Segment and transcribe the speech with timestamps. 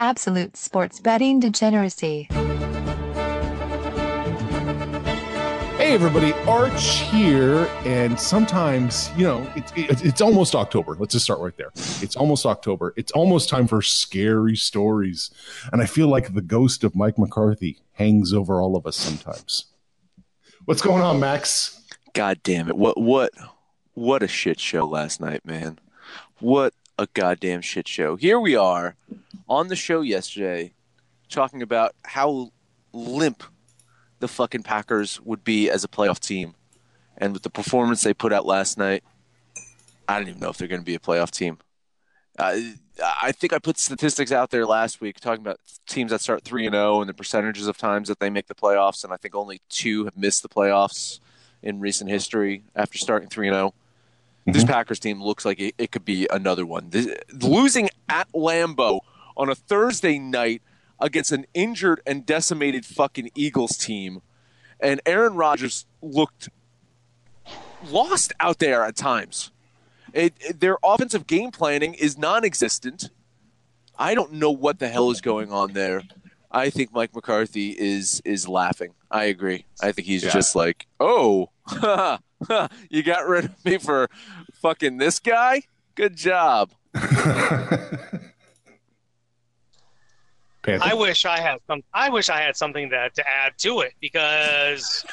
[0.00, 2.26] Absolute sports betting degeneracy.
[5.76, 7.68] Hey, everybody, Arch here.
[7.84, 10.96] And sometimes, you know, it, it, it's almost October.
[10.98, 11.70] Let's just start right there.
[12.02, 12.92] It's almost October.
[12.96, 15.30] It's almost time for scary stories.
[15.72, 19.66] And I feel like the ghost of Mike McCarthy hangs over all of us sometimes.
[20.64, 21.84] What's going on, Max?
[22.14, 22.76] God damn it.
[22.76, 23.30] What, what,
[23.92, 25.78] what a shit show last night, man.
[26.40, 28.16] What a goddamn shit show.
[28.16, 28.96] Here we are
[29.48, 30.74] on the show yesterday
[31.28, 32.52] talking about how
[32.92, 33.42] limp
[34.20, 36.54] the fucking Packers would be as a playoff team.
[37.16, 39.02] And with the performance they put out last night,
[40.08, 41.58] I don't even know if they're going to be a playoff team.
[42.38, 46.66] I think I put statistics out there last week talking about teams that start 3
[46.66, 49.34] and 0 and the percentages of times that they make the playoffs and I think
[49.34, 51.20] only 2 have missed the playoffs
[51.62, 53.74] in recent history after starting 3 and 0.
[54.44, 54.52] Mm-hmm.
[54.52, 56.90] This Packers team looks like it, it could be another one.
[56.90, 59.00] This, losing at Lambeau
[59.36, 60.60] on a Thursday night
[61.00, 64.22] against an injured and decimated fucking Eagles team.
[64.80, 66.50] And Aaron Rodgers looked
[67.90, 69.50] lost out there at times.
[70.12, 73.10] It, it, their offensive game planning is non existent.
[73.98, 76.02] I don't know what the hell is going on there.
[76.50, 78.94] I think Mike McCarthy is is laughing.
[79.10, 79.64] I agree.
[79.82, 80.30] I think he's yeah.
[80.30, 81.50] just like, oh,
[82.90, 84.08] you got rid of me for
[84.54, 85.62] fucking this guy?
[85.94, 86.72] Good job.
[90.62, 90.84] Panther.
[90.84, 91.82] I wish I had some.
[91.92, 95.04] I wish I had something to, to add to it because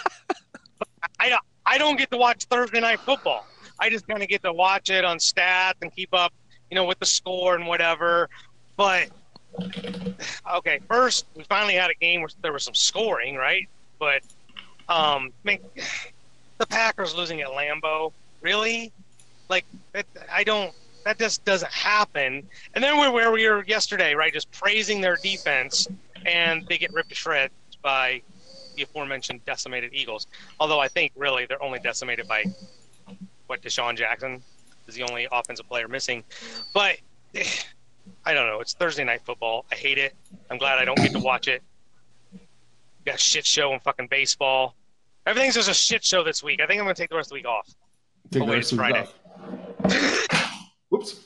[1.20, 1.42] I don't.
[1.66, 3.46] I don't get to watch Thursday night football.
[3.80, 6.34] I just kind of get to watch it on stats and keep up,
[6.70, 8.30] you know, with the score and whatever.
[8.78, 9.10] But
[10.56, 13.68] okay, first we finally had a game where there was some scoring, right?
[14.00, 14.22] But
[14.88, 15.60] um, I mean,
[16.62, 18.94] the Packers losing at Lambeau, really?
[19.50, 20.74] Like, it, I don't
[21.04, 22.48] that just doesn't happen.
[22.76, 24.32] And then we're where we were yesterday, right?
[24.32, 25.88] Just praising their defense,
[26.28, 27.52] and they get ripped to shreds
[27.82, 28.22] by
[28.76, 30.28] the aforementioned decimated Eagles.
[30.60, 32.46] Although I think really they're only decimated by
[33.48, 34.44] what DeSean Jackson
[34.88, 36.24] is the only offensive player missing.
[36.76, 36.98] But
[38.26, 38.60] I don't know.
[38.60, 39.66] It's Thursday night football.
[39.72, 40.14] I hate it.
[40.52, 41.64] I'm glad I don't get to watch it.
[43.06, 44.76] got shit show in fucking baseball.
[45.26, 46.62] Everything's just a shit show this week.
[46.62, 47.70] I think I'm going to take the rest of the week off.
[48.32, 49.08] Take oh, wait, it's Friday.
[50.90, 51.22] Whoops.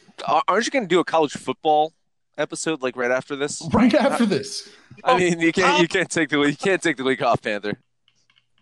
[0.48, 1.94] Aren't you going to do a college football
[2.38, 3.62] episode like right after this?
[3.72, 4.70] Right after this.
[5.04, 7.80] I mean, you can't you can't take the you can't take the week off, Panther.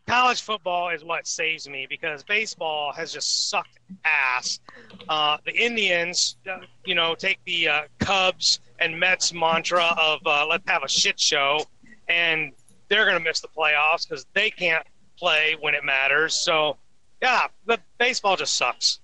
[0.06, 4.60] College football is what saves me because baseball has just sucked ass.
[5.08, 10.46] Uh, the Indians, uh, you know, take the uh, Cubs and Mets mantra of uh,
[10.46, 11.66] let's have a shit show,
[12.10, 12.52] and
[12.90, 14.86] they're going to miss the playoffs because they can't
[15.18, 16.34] play when it matters.
[16.34, 16.78] So,
[17.22, 19.00] yeah, the baseball just sucks.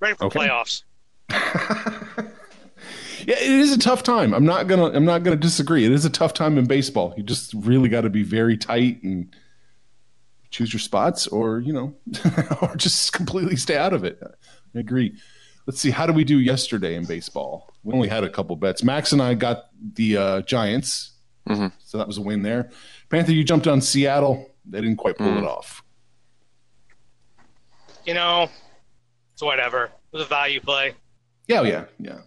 [0.00, 0.40] Ready for okay.
[0.40, 0.84] playoffs.
[1.30, 2.28] yeah,
[3.26, 4.32] it is a tough time.
[4.32, 5.84] I'm not gonna I'm not gonna disagree.
[5.84, 7.14] It is a tough time in baseball.
[7.16, 9.34] You just really got to be very tight and
[10.50, 11.94] choose your spots, or you know,
[12.62, 14.20] or just completely stay out of it.
[14.74, 15.16] I agree.
[15.66, 15.90] Let's see.
[15.90, 17.74] How do we do yesterday in baseball?
[17.82, 18.82] We only had a couple bets.
[18.82, 21.10] Max and I got the uh, Giants,
[21.48, 21.66] mm-hmm.
[21.78, 22.70] so that was a win there.
[23.08, 24.50] Panther, you jumped on Seattle.
[24.64, 25.38] They didn't quite pull mm.
[25.38, 25.82] it off.
[28.04, 28.48] You know,
[29.32, 29.84] it's whatever.
[29.84, 30.94] It was a value play.
[31.46, 32.18] Yeah, yeah, yeah.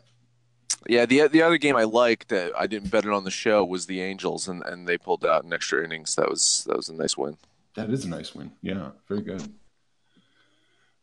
[0.88, 3.64] Yeah, the the other game I liked that I didn't bet it on the show
[3.64, 6.16] was the Angels, and, and they pulled out in extra innings.
[6.16, 7.38] That was that was a nice win.
[7.76, 8.52] That is a nice win.
[8.62, 9.48] Yeah, very good.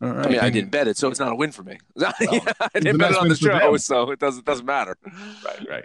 [0.00, 0.26] All right.
[0.26, 1.78] I mean, I didn't bet it, so it's not a win for me.
[1.96, 4.96] Well, I didn't bet it on the show, so it doesn't doesn't matter.
[5.44, 5.84] Right, right.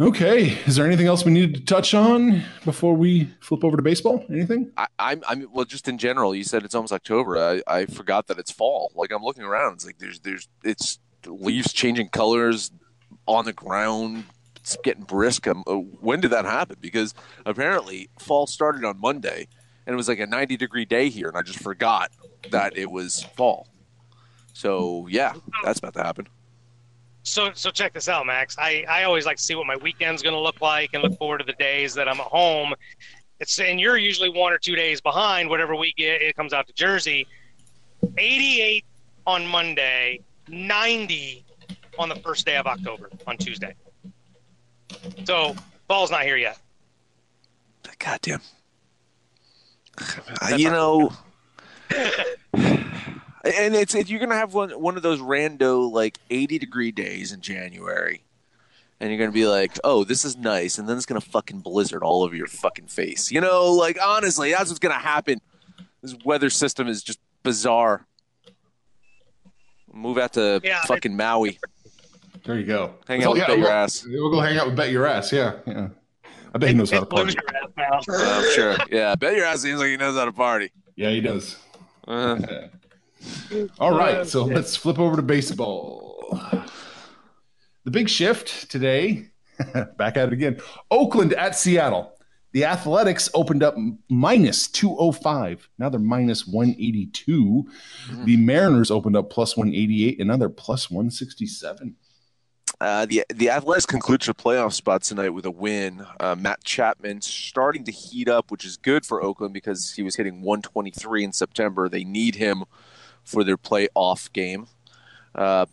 [0.00, 0.58] Okay.
[0.66, 4.24] Is there anything else we needed to touch on before we flip over to baseball?
[4.30, 4.72] Anything?
[4.76, 6.34] I, I'm, I'm well, just in general.
[6.34, 7.38] You said it's almost October.
[7.38, 8.92] I, I forgot that it's fall.
[8.94, 9.74] Like I'm looking around.
[9.74, 12.70] It's like there's, there's, it's leaves changing colors
[13.26, 14.24] on the ground.
[14.56, 15.46] It's getting brisk.
[15.46, 16.76] Um, uh, when did that happen?
[16.80, 19.48] Because apparently fall started on Monday,
[19.86, 22.10] and it was like a 90 degree day here, and I just forgot
[22.50, 23.68] that it was fall.
[24.52, 25.34] So yeah,
[25.64, 26.28] that's about to happen
[27.26, 28.56] so so check this out, Max.
[28.56, 31.18] I, I always like to see what my weekend's going to look like and look
[31.18, 32.72] forward to the days that I'm at home.
[33.40, 35.50] It's and you're usually one or two days behind.
[35.50, 37.26] Whatever we get, it comes out to Jersey.
[38.16, 38.84] 88
[39.26, 41.44] on Monday, 90
[41.98, 43.74] on the first day of October on Tuesday.
[45.24, 45.56] So
[45.88, 46.58] ball's not here yet.
[47.98, 48.40] Goddamn.
[49.98, 51.10] Uh, you know,
[53.54, 57.32] and it's it, you're gonna have one one of those rando like 80 degree days
[57.32, 58.22] in January,
[59.00, 62.02] and you're gonna be like, oh, this is nice, and then it's gonna fucking blizzard
[62.02, 63.30] all over your fucking face.
[63.30, 65.40] You know, like honestly, that's what's gonna happen.
[66.02, 68.06] This weather system is just bizarre.
[69.92, 71.58] Move out to Yeah, fucking Maui.
[72.44, 72.94] There you go.
[73.08, 74.06] Hang So, out with yeah, Bet Your we'll- Ass.
[74.06, 75.32] We'll go hang out with Bet Your Ass.
[75.32, 75.88] Yeah, yeah.
[76.54, 77.38] I bet he knows how to It blows party.
[77.76, 78.38] your ass now.
[78.38, 78.76] I'm sure.
[78.90, 80.70] Yeah, Bet Your Ass seems like he knows how to party.
[80.96, 81.56] Yeah, he does.
[82.06, 82.38] Uh,
[83.78, 86.38] All right, so let's flip over to baseball.
[87.84, 89.28] The big shift today,
[89.96, 90.60] back at it again.
[90.90, 92.12] Oakland at Seattle.
[92.52, 93.76] The Athletics opened up
[94.08, 95.68] minus 205.
[95.78, 97.68] Now they're minus 182.
[98.24, 101.96] The Mariners opened up plus 188, and now they're plus 167.
[102.80, 106.06] Uh, the the Athletics conclude their playoff spot tonight with a win.
[106.20, 110.16] Uh, Matt Chapman starting to heat up, which is good for Oakland because he was
[110.16, 111.88] hitting 123 in September.
[111.88, 112.64] They need him
[113.26, 114.66] for their playoff game.
[115.34, 115.66] Uh,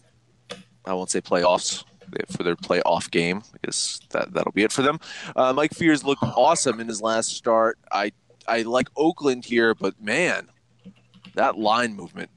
[0.85, 1.85] I won't say playoffs
[2.29, 4.99] for their playoff game because that that'll be it for them.
[5.35, 7.77] Uh, Mike Fiers looked awesome in his last start.
[7.91, 8.11] I
[8.47, 10.49] I like Oakland here, but man,
[11.35, 12.29] that line movement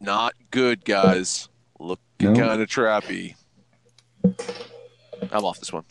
[0.00, 1.48] not good, guys.
[1.78, 2.34] Looking No.
[2.34, 3.34] kind of trappy.
[5.30, 5.84] I'm off this one.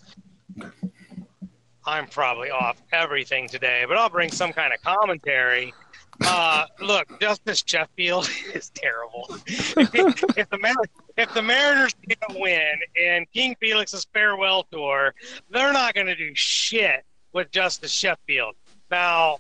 [1.86, 5.74] I'm probably off everything today, but I'll bring some kind of commentary.
[6.24, 9.28] Uh, look, Justus Sheffield is terrible.
[9.48, 10.86] if the Mar-
[11.18, 15.14] if the Mariners can't win and King Felix's farewell tour,
[15.50, 17.04] they're not going to do shit
[17.34, 18.56] with Justus Sheffield.
[18.90, 19.40] Now,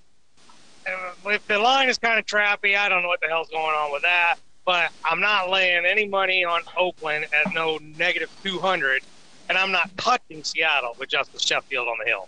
[0.87, 3.63] uh, if the line is kind of trappy, I don't know what the hell's going
[3.75, 4.35] on with that.
[4.65, 9.01] But I'm not laying any money on Oakland at no negative 200,
[9.49, 12.27] and I'm not touching Seattle with Justus Sheffield on the hill.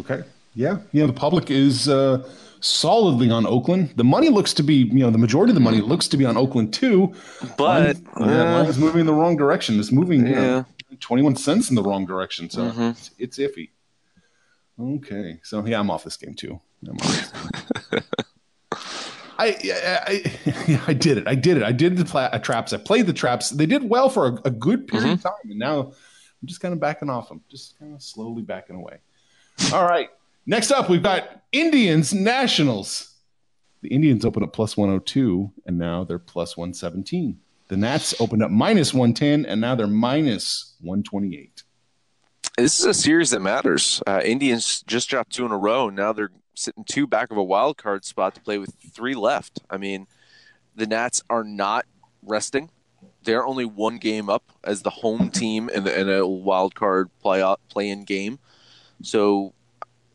[0.00, 0.26] Okay.
[0.54, 0.78] Yeah.
[0.92, 1.06] Yeah.
[1.06, 2.28] The public is uh,
[2.60, 3.92] solidly on Oakland.
[3.96, 6.24] The money looks to be, you know, the majority of the money looks to be
[6.24, 7.14] on Oakland too.
[7.56, 9.78] But line, yeah, is moving in the wrong direction.
[9.80, 10.96] It's moving, you know, Yeah.
[11.00, 12.50] 21 cents in the wrong direction.
[12.50, 12.90] So Mhm.
[12.90, 13.70] it's, it's iffy.
[14.78, 15.40] Okay.
[15.42, 16.60] So yeah, I'm off this game too.
[16.82, 17.30] This
[17.90, 18.00] game.
[19.38, 21.26] I, I, I, I did it.
[21.26, 21.62] I did it.
[21.62, 22.72] I did the pla- uh, traps.
[22.72, 23.50] I played the traps.
[23.50, 26.74] They did well for a, a good period of time, and now I'm just kind
[26.74, 27.40] of backing off them.
[27.50, 28.98] Just kind of slowly backing away.
[29.72, 30.10] All right.
[30.46, 33.14] Next up, we've got Indians Nationals.
[33.82, 37.38] The Indians opened up plus 102, and now they're plus 117.
[37.68, 41.62] The Nats opened up minus 110, and now they're minus 128.
[42.56, 44.02] this is a series that matters.
[44.06, 45.88] Uh, Indians just dropped two in a row.
[45.88, 49.60] Now they're sitting two back of a wild card spot to play with three left.
[49.70, 50.08] I mean,
[50.74, 51.86] the Nats are not
[52.22, 52.70] resting.
[53.22, 57.08] They're only one game up as the home team in, the, in a wild card
[57.20, 58.38] play play-in game.
[59.02, 59.54] So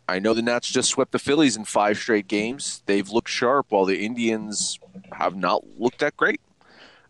[0.07, 2.83] I know the Nats just swept the Phillies in five straight games.
[2.85, 4.79] They've looked sharp, while the Indians
[5.11, 6.41] have not looked that great.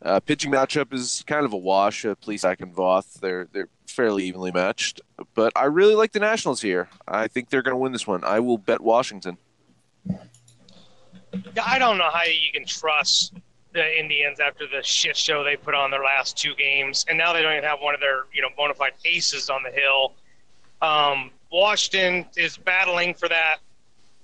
[0.02, 2.06] Uh, pitching matchup is kind of a wash.
[2.06, 5.02] Uh, Plesac and Voth, they're they're fairly evenly matched.
[5.34, 6.90] But I really like the Nationals here.
[7.08, 8.24] I think they're going to win this one.
[8.24, 9.38] I will bet Washington.
[10.06, 13.34] Yeah, I don't know how you can trust
[13.74, 17.34] the Indians after the shit show they put on their last two games, and now
[17.34, 20.14] they don't even have one of their you know bona fide aces on the hill.
[20.82, 23.58] Um, Washington is battling for that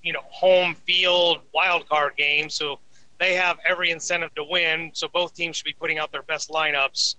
[0.03, 2.79] you know home field wild card game, so
[3.19, 4.91] they have every incentive to win.
[4.93, 7.15] So both teams should be putting out their best lineups.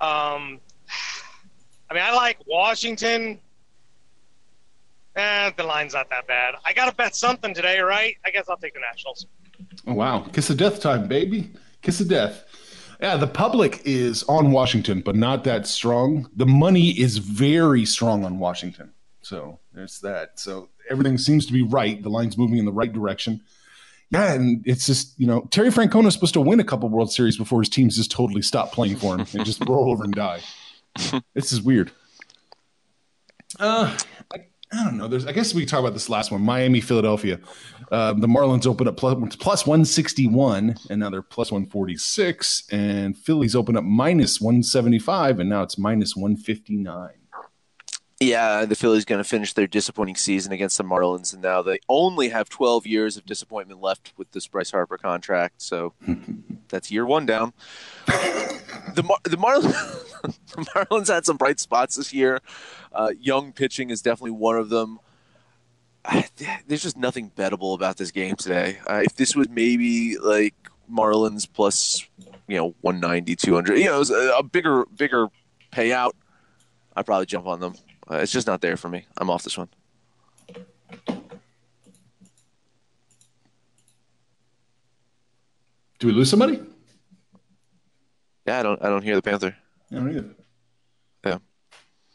[0.00, 0.60] Um,
[1.90, 3.38] I mean, I like Washington.
[5.14, 6.54] Eh, the line's not that bad.
[6.64, 8.16] I got to bet something today, right?
[8.24, 9.26] I guess I'll take the Nationals.
[9.86, 10.20] Oh, wow.
[10.32, 11.50] Kiss of death time, baby.
[11.82, 12.44] Kiss of death.
[13.00, 16.30] Yeah, the public is on Washington, but not that strong.
[16.36, 18.92] The money is very strong on Washington.
[19.32, 20.38] So there's that.
[20.38, 22.02] So everything seems to be right.
[22.02, 23.40] The line's moving in the right direction.
[24.10, 27.10] Yeah, and it's just, you know, Terry Francona is supposed to win a couple World
[27.10, 30.12] Series before his teams just totally stop playing for him and just roll over and
[30.12, 30.40] die.
[31.32, 31.92] This is weird.
[33.58, 33.96] Uh,
[34.34, 34.36] I,
[34.70, 35.08] I don't know.
[35.08, 37.40] There's, I guess we can talk about this last one Miami, Philadelphia.
[37.90, 42.64] Um, the Marlins opened up plus, plus 161, and now they're plus 146.
[42.70, 47.12] And Phillies opened up minus 175, and now it's minus 159.
[48.22, 51.80] Yeah, the Phillies going to finish their disappointing season against the Marlins, and now they
[51.88, 55.60] only have 12 years of disappointment left with this Bryce Harper contract.
[55.60, 55.94] So
[56.68, 57.52] that's year one down.
[58.06, 62.40] the Mar- the Marlins the Marlins had some bright spots this year.
[62.92, 65.00] Uh, young pitching is definitely one of them.
[66.04, 66.28] I,
[66.66, 68.78] there's just nothing bettable about this game today.
[68.88, 70.54] Uh, if this was maybe like
[70.92, 72.06] Marlins plus,
[72.46, 75.28] you know, 190, 200, you know, it was a, a bigger, bigger
[75.70, 76.14] pay out,
[76.94, 77.74] I'd probably jump on them.
[78.10, 79.06] Uh, it's just not there for me.
[79.16, 79.68] I'm off this one.
[85.98, 86.60] Do we lose somebody?
[88.46, 88.82] Yeah, I don't.
[88.84, 89.56] I don't hear the Panther.
[89.90, 90.34] I don't either.
[91.24, 91.38] Yeah.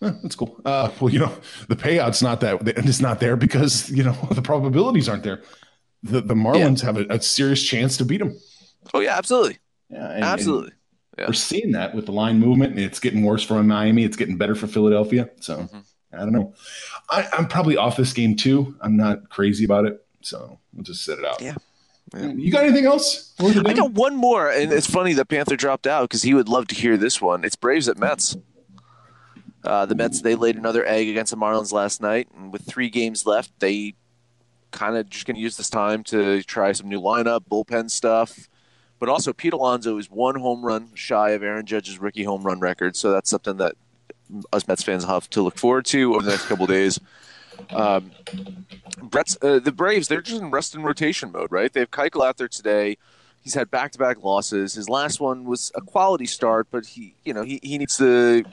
[0.08, 0.60] Eh, that's cool.
[0.66, 1.32] Uh, well, you know,
[1.70, 5.42] the payout's not that it's not there because you know the probabilities aren't there.
[6.04, 8.38] The the Marlins have a, a serious chance to beat them.
[8.94, 9.58] Oh yeah, absolutely,
[9.90, 10.72] Yeah, and- and absolutely.
[11.18, 11.28] Yeah.
[11.28, 14.04] We're seeing that with the line movement, it's getting worse for Miami.
[14.04, 15.30] It's getting better for Philadelphia.
[15.40, 15.80] So Mm-hmm.
[16.14, 16.54] I don't know.
[17.10, 18.76] I, I'm probably off this game too.
[18.80, 21.42] I'm not crazy about it, so we'll just sit it out.
[21.42, 21.56] Yeah.
[22.16, 23.34] You got anything else?
[23.40, 26.68] I got one more, and it's funny that Panther dropped out because he would love
[26.70, 27.44] to hear this one.
[27.44, 28.38] It's Braves at Mets.
[29.66, 32.90] Uh, the Mets they laid another egg against the Marlins last night, and with three
[32.90, 33.94] games left, they
[34.72, 38.48] kind of just going to use this time to try some new lineup, bullpen stuff.
[39.00, 42.60] But also, Pete Alonso is one home run shy of Aaron Judge's rookie home run
[42.60, 43.76] record, so that's something that
[44.52, 47.00] us Mets fans have to look forward to over the next couple days.
[47.72, 48.12] Um,
[49.02, 51.72] Brett's uh, the Braves they're just in rest and rotation mode, right?
[51.72, 52.98] They have Keuchel out there today.
[53.42, 54.74] He's had back-to-back losses.
[54.74, 58.44] His last one was a quality start, but he, you know, he, he needs to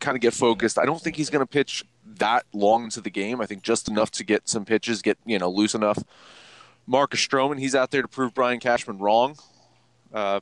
[0.00, 0.78] kind of get focused.
[0.78, 1.82] I don't think he's going to pitch
[2.18, 3.40] that long into the game.
[3.40, 6.02] I think just enough to get some pitches, get you know loose enough.
[6.86, 9.36] Marcus Stroman, he's out there to prove Brian Cashman wrong.
[10.12, 10.40] Uh,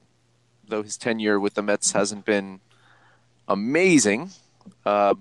[0.69, 2.61] though his tenure with the Mets hasn't been
[3.49, 4.31] amazing,
[4.85, 5.15] uh,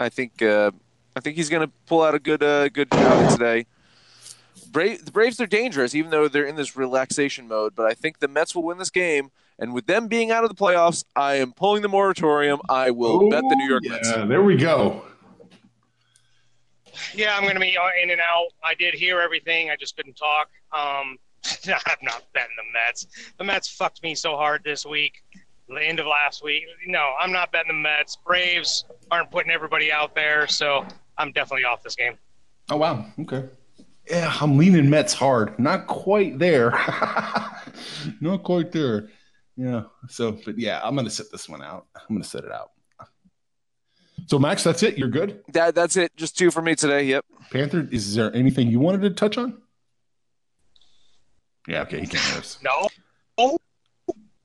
[0.00, 0.70] I think uh,
[1.16, 3.66] I think he's going to pull out a good uh, good job today.
[4.70, 7.74] Brave, the Braves are dangerous, even though they're in this relaxation mode.
[7.74, 9.30] But I think the Mets will win this game.
[9.58, 12.60] And with them being out of the playoffs, I am pulling the moratorium.
[12.68, 14.12] I will bet the New York yeah, Mets.
[14.28, 15.02] there we go.
[17.14, 18.48] Yeah, I'm going to be uh, in and out.
[18.62, 19.70] I did hear everything.
[19.70, 20.48] I just couldn't talk.
[20.72, 21.18] Um,
[21.66, 23.06] I'm not betting the Mets.
[23.38, 25.22] The Mets fucked me so hard this week.
[25.68, 26.64] The end of last week.
[26.86, 28.16] No, I'm not betting the Mets.
[28.16, 30.86] Braves aren't putting everybody out there, so
[31.18, 32.14] I'm definitely off this game.
[32.70, 33.06] Oh wow.
[33.20, 33.44] Okay.
[34.10, 35.58] Yeah, I'm leaning Mets hard.
[35.58, 36.70] Not quite there.
[38.20, 39.10] Not quite there.
[39.56, 39.82] Yeah.
[40.08, 41.86] So, but yeah, I'm gonna sit this one out.
[41.94, 42.70] I'm gonna sit it out.
[44.26, 44.98] So, Max, that's it.
[44.98, 45.42] You're good.
[45.52, 46.14] That, that's it.
[46.16, 47.04] Just two for me today.
[47.04, 47.24] Yep.
[47.50, 49.62] Panther, is there anything you wanted to touch on?
[51.68, 51.82] Yeah.
[51.82, 52.00] Okay.
[52.00, 52.58] He can't hear us.
[52.64, 52.88] No,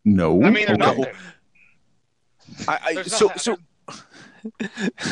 [0.06, 0.44] No.
[0.44, 0.77] I mean there's Okay.
[0.77, 1.06] nothing.
[2.68, 3.39] I, I, There's so nothing.
[3.39, 3.58] so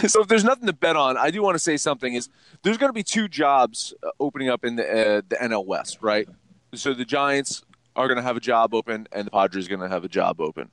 [0.08, 2.14] so if there's nothing to bet on, I do want to say something.
[2.14, 2.28] Is
[2.64, 4.84] there's going to be two jobs uh, opening up in the
[5.18, 6.28] uh, the NL West, right?
[6.76, 7.64] So the Giants
[7.96, 10.10] are going to have a job open, and the Padres are going to have a
[10.10, 10.70] job open.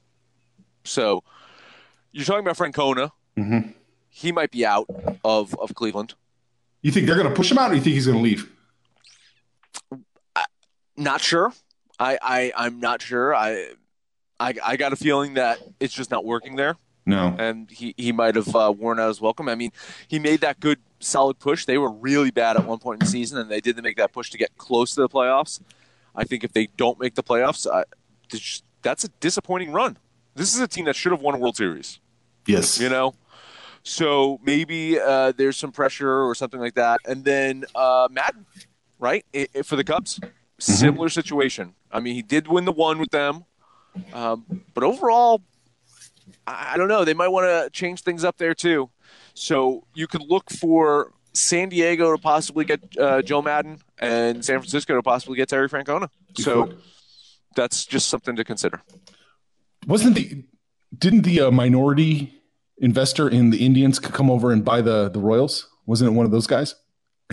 [0.84, 1.22] So
[2.12, 3.12] you're talking about Francona.
[3.36, 3.74] Mhm.
[4.08, 4.86] He might be out
[5.24, 6.14] of of Cleveland.
[6.82, 8.50] You think they're gonna push him out, or you think he's gonna leave?
[10.98, 11.52] Not sure.
[11.98, 13.34] I, I I'm not sure.
[13.34, 13.70] I,
[14.38, 16.76] I I got a feeling that it's just not working there.
[17.06, 17.34] No.
[17.38, 19.48] and he, he might have uh, worn out his welcome.
[19.48, 19.70] I mean,
[20.08, 21.64] he made that good, solid push.
[21.64, 24.12] They were really bad at one point in the season, and they did make that
[24.12, 25.58] push to get close to the playoffs.
[26.14, 27.84] I think if they don't make the playoffs, I,
[28.82, 29.96] that's a disappointing run.
[30.34, 31.98] This is a team that should have won a World Series,
[32.46, 32.78] Yes.
[32.78, 33.14] you know?
[33.82, 37.00] So maybe uh, there's some pressure or something like that.
[37.06, 38.44] And then uh, Maddon,
[38.98, 39.24] right?
[39.34, 40.20] I i for the Cubs,
[40.58, 41.74] similar situation.
[41.90, 43.44] I mean, he did win the one with them,
[44.12, 45.42] um, but overall,
[46.46, 47.04] I I don't know.
[47.04, 48.90] They might want to change things up there too.
[49.34, 54.58] So you could look for San Diego to possibly get uh, Joe Maddon and San
[54.58, 56.08] Francisco to possibly get Terry Francona.
[56.34, 56.72] So
[57.54, 58.82] that's just something to consider.
[59.86, 60.44] Wasn't the
[60.96, 62.34] didn't the uh, minority
[62.78, 65.68] investor in the Indians come over and buy the the Royals?
[65.86, 66.74] Wasn't it one of those guys?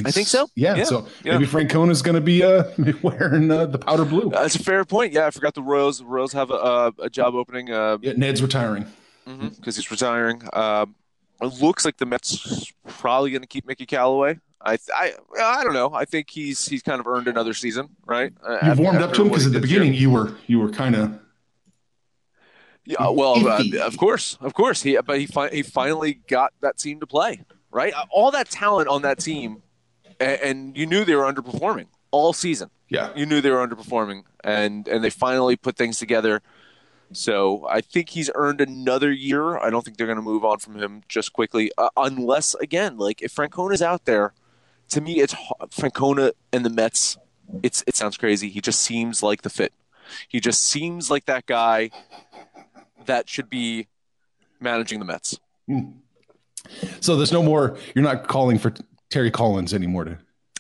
[0.03, 0.47] I think so.
[0.55, 0.75] Yeah.
[0.75, 0.83] Yeah.
[0.83, 1.37] So Yeah.
[1.37, 2.65] maybe is going to be uh,
[3.01, 4.29] wearing uh, the powder blue.
[4.29, 5.13] That's a fair point.
[5.13, 5.99] Yeah, I forgot the Royals.
[5.99, 8.85] The Royals have a, a, job opening uh, Yeah, Ned's retiring.
[9.25, 10.41] because he's retiring.
[10.51, 10.95] Um,
[11.41, 14.39] it looks like the Mets probably going to keep Mickey Callaway.
[14.61, 15.93] I, I I don't know.
[15.93, 18.33] I think he's he's kind of earned another season, right?
[18.43, 19.79] Uh, You've after- warmed up to him because at the this year.
[19.81, 21.19] beginning you were you were kind of
[22.85, 24.81] Yeah, well, uh, of course, of course.
[24.81, 27.93] He, but he, fi- he finally got that team to play, right?
[28.11, 29.61] All that talent on that team,
[30.19, 32.69] and, and you knew they were underperforming all season.
[32.89, 33.11] yeah.
[33.15, 36.41] You knew they were underperforming, and and they finally put things together.
[37.11, 39.57] So I think he's earned another year.
[39.57, 42.97] I don't think they're going to move on from him just quickly, uh, unless again,
[42.97, 44.33] like if Francona's out there,
[44.89, 45.33] to me, it's
[45.69, 47.17] Francona and the Mets.
[47.61, 48.49] It's it sounds crazy.
[48.49, 49.71] He just seems like the fit.
[50.27, 51.91] He just seems like that guy
[53.05, 53.87] that should be
[54.59, 55.39] managing the Mets.
[57.01, 57.77] So there's no more.
[57.93, 58.73] You're not calling for
[59.09, 60.17] Terry Collins anymore to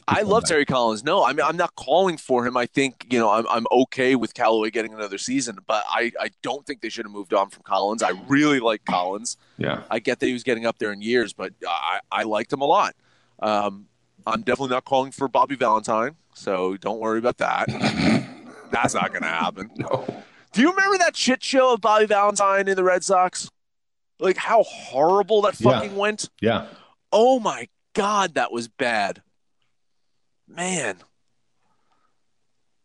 [0.07, 1.03] I love Terry Collins.
[1.03, 2.55] No, I mean I'm not calling for him.
[2.55, 6.29] I think you know I'm I'm okay with Callaway getting another season, but I I
[6.43, 8.03] don't think they should have moved on from Collins.
[8.03, 9.35] I really like Collins.
[9.57, 9.81] Yeah.
[9.89, 12.61] I get that he was getting up there in years, but I I liked him
[12.61, 12.95] a lot.
[13.39, 13.87] Um,
[14.27, 17.65] I'm definitely not calling for Bobby Valentine, so don't worry about that.
[18.71, 19.71] That's not going to happen.
[19.75, 20.05] No.
[20.51, 23.49] Do you remember that shit show of Bobby Valentine in the Red Sox?
[24.19, 25.71] Like how horrible that Yeah.
[25.71, 26.29] fucking went.
[26.41, 26.67] Yeah.
[27.11, 29.23] Oh my god, that was bad.
[30.47, 30.97] Man.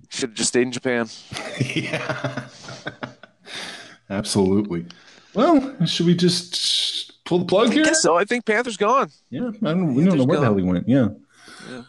[0.09, 1.09] Should have just stayed in Japan.
[1.75, 2.49] yeah.
[4.09, 4.87] Absolutely.
[5.35, 7.83] Well, should we just pull the plug here?
[7.83, 8.17] I guess so.
[8.17, 9.11] I think Panthers gone.
[9.29, 9.51] Yeah.
[9.63, 10.89] I don't, we don't know where the hell he went.
[10.89, 11.09] Yeah.
[11.71, 11.83] Yeah.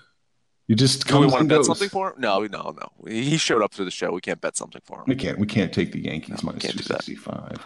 [0.67, 1.65] You just Do we want to bet goes.
[1.67, 2.15] something for him?
[2.19, 3.09] No, no, no.
[3.09, 4.11] He showed up for the show.
[4.11, 5.05] We can't bet something for him.
[5.07, 5.39] We can't.
[5.39, 7.57] We can't take the Yankees minus can't two sixty five.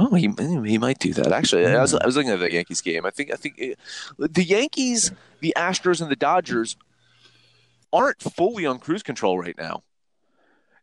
[0.00, 1.32] Oh, he he might do that.
[1.32, 3.04] Actually, I was I was looking at the Yankees game.
[3.04, 3.78] I think I think it,
[4.16, 6.76] the Yankees, the Astros, and the Dodgers
[7.92, 9.82] aren't fully on cruise control right now.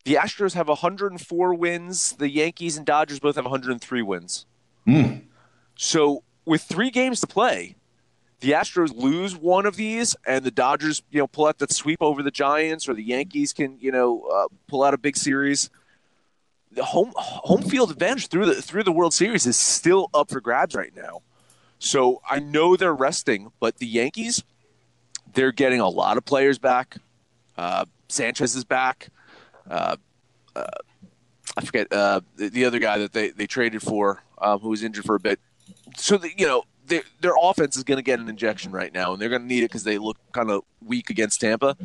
[0.03, 2.13] The Astros have 104 wins.
[2.13, 4.45] The Yankees and Dodgers both have 103 wins.
[4.85, 5.23] Mm.
[5.75, 7.75] So with three games to play,
[8.41, 12.01] the Astros lose one of these, and the Dodgers, you know, pull out that sweep
[12.01, 15.69] over the Giants, or the Yankees can, you know, uh, pull out a big series.
[16.75, 20.41] The home home field advantage through the through the World Series is still up for
[20.41, 21.21] grabs right now.
[21.79, 24.43] So I know they're resting, but the Yankees,
[25.33, 26.97] they're getting a lot of players back.
[27.57, 29.09] Uh, Sanchez is back.
[29.69, 29.95] Uh,
[30.55, 30.65] uh,
[31.57, 34.83] I forget uh, the, the other guy that they, they traded for, um, who was
[34.83, 35.39] injured for a bit.
[35.97, 39.13] So the, you know their their offense is going to get an injection right now,
[39.13, 41.77] and they're going to need it because they look kind of weak against Tampa.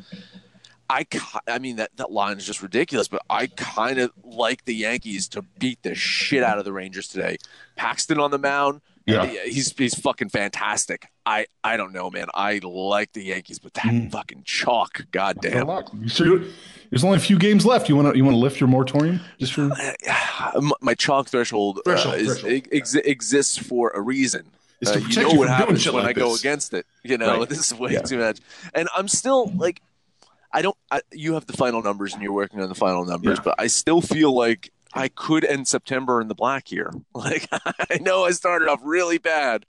[0.91, 1.07] I,
[1.47, 5.29] I mean that, that line is just ridiculous, but I kind of like the Yankees
[5.29, 7.37] to beat the shit out of the Rangers today.
[7.77, 9.25] Paxton on the mound, Yeah.
[9.27, 11.07] he's he's fucking fantastic.
[11.25, 12.27] I I don't know, man.
[12.35, 14.11] I like the Yankees, but that Mm.
[14.11, 15.69] fucking chalk, goddamn.
[16.09, 16.41] Sure?
[16.91, 17.89] There's only a few games left.
[17.89, 18.17] You want to?
[18.17, 19.69] You want to lift your moratorium just for?
[20.61, 22.03] My- my chalk threshold, uh, is,
[22.41, 22.67] threshold.
[22.73, 24.45] ex- exists for a reason.
[24.85, 26.87] Uh, you know you what happens when like I go against it.
[27.05, 27.49] You know, Right.
[27.53, 28.01] this is way Yeah.
[28.03, 28.39] too much.
[28.75, 29.83] And I'm still like,
[30.53, 30.77] I don't.
[30.91, 33.43] I, you have the final numbers, and you're working on the final numbers, Yeah.
[33.45, 36.91] but I still feel like I could end September in the black here.
[37.15, 39.65] Like I know I started off really bad,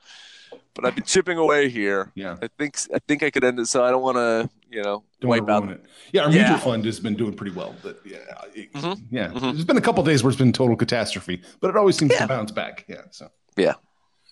[0.74, 2.12] but I've been chipping away here.
[2.16, 2.38] Yeah.
[2.42, 3.68] I think I think I could end it.
[3.68, 5.70] So I don't want to, you know, Don't wipe out.
[5.70, 5.86] it.
[6.14, 6.50] Yeah, our Yeah.
[6.50, 8.18] mutual fund has been doing pretty well, but yeah,
[8.56, 9.02] it- Mhm.
[9.12, 9.28] yeah.
[9.30, 9.42] Mhm.
[9.54, 12.22] There's been a couple days where it's been total catastrophe, but it always seems Yeah.
[12.22, 12.86] to bounce back.
[12.88, 13.02] Yeah.
[13.12, 13.30] So.
[13.56, 13.74] Yeah.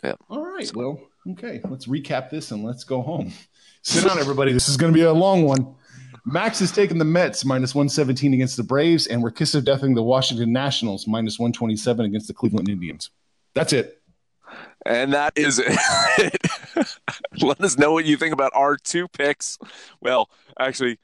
[0.04, 0.14] Yeah.
[0.30, 0.72] All right.
[0.74, 1.00] Well,
[1.32, 1.62] okay.
[1.70, 3.34] Let's recap this and let's go home.
[3.82, 4.52] Sit down, everybody.
[4.54, 5.76] This is going to be a long one.
[6.32, 9.96] Max is taking the Mets minus 117 against the Braves, and we're kiss of deathing
[9.96, 13.10] the Washington Nationals minus 127 against the Cleveland Indians.
[13.56, 14.02] That's it.
[14.86, 16.38] And that is it.
[17.42, 19.58] Let us know what you think about our two picks.
[20.02, 21.00] Well, actually,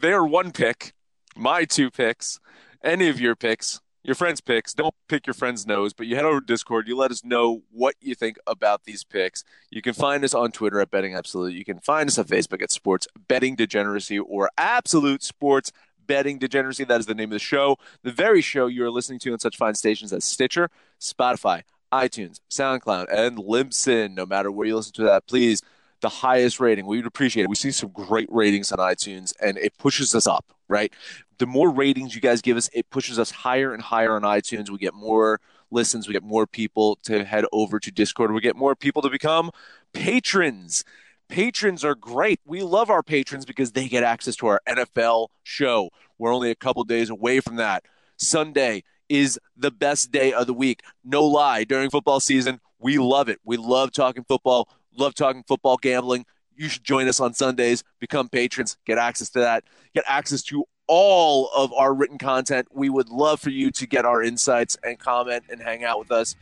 [0.00, 0.92] their one pick,
[1.34, 2.38] my two picks,
[2.84, 4.72] any of your picks, your friends' picks.
[4.72, 6.86] Don't pick your friend's nose, but you head over to Discord.
[6.86, 9.42] You let us know what you think about these picks.
[9.70, 11.54] You can find us on Twitter at Betting Absolute.
[11.54, 15.72] You can find us on Facebook at Sports Betting Degeneracy or Absolute Sports
[16.06, 16.84] Betting Degeneracy.
[16.84, 17.78] That is the name of the show.
[18.04, 22.38] The very show you are listening to on such fine stations as Stitcher, Spotify, iTunes,
[22.48, 24.14] SoundCloud, and Libsyn.
[24.14, 25.62] No matter where you listen to that, please,
[26.00, 26.86] the highest rating.
[26.86, 27.48] We would appreciate it.
[27.48, 30.92] We see some great ratings on iTunes, and it pushes us up, right?
[31.38, 34.70] The more ratings you guys give us, it pushes us higher and higher on iTunes.
[34.70, 38.56] We get more listens, we get more people to head over to Discord, we get
[38.56, 39.50] more people to become
[39.92, 40.84] patrons.
[41.28, 42.40] Patrons are great.
[42.44, 45.90] We love our patrons because they get access to our NFL show.
[46.18, 47.84] We're only a couple days away from that.
[48.16, 50.82] Sunday is the best day of the week.
[51.04, 51.64] No lie.
[51.64, 53.40] During football season, we love it.
[53.44, 56.26] We love talking football, love talking football gambling.
[56.54, 60.64] You should join us on Sundays, become patrons, get access to that, get access to
[60.86, 62.68] all of our written content.
[62.72, 66.12] We would love for you to get our insights and comment and hang out with
[66.12, 66.36] us.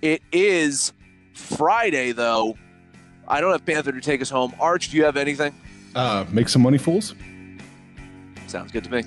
[0.00, 0.92] It is
[1.34, 2.56] Friday, though.
[3.28, 4.54] I don't have Panther to take us home.
[4.58, 5.54] Arch, do you have anything?
[5.94, 7.14] Uh, make some money, fools.
[8.46, 9.02] Sounds good to me.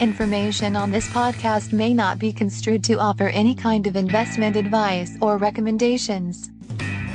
[0.00, 5.16] Information on this podcast may not be construed to offer any kind of investment advice
[5.20, 6.50] or recommendations.